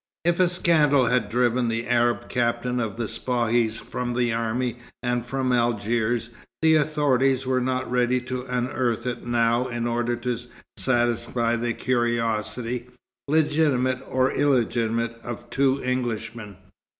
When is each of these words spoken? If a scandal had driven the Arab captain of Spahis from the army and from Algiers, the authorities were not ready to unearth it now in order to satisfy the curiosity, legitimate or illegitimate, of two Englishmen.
If 0.25 0.39
a 0.39 0.49
scandal 0.49 1.05
had 1.05 1.29
driven 1.29 1.67
the 1.67 1.85
Arab 1.87 2.27
captain 2.27 2.79
of 2.79 2.97
Spahis 2.97 3.77
from 3.77 4.15
the 4.15 4.33
army 4.33 4.79
and 5.03 5.23
from 5.23 5.53
Algiers, 5.53 6.31
the 6.63 6.73
authorities 6.73 7.45
were 7.45 7.61
not 7.61 7.91
ready 7.91 8.19
to 8.21 8.41
unearth 8.45 9.05
it 9.05 9.27
now 9.27 9.67
in 9.67 9.85
order 9.85 10.15
to 10.15 10.39
satisfy 10.75 11.55
the 11.55 11.73
curiosity, 11.75 12.87
legitimate 13.27 13.99
or 14.09 14.31
illegitimate, 14.31 15.17
of 15.23 15.51
two 15.51 15.83
Englishmen. 15.83 16.57